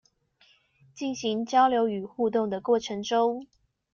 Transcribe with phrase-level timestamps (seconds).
[0.95, 3.45] 進行交流與互動的過程中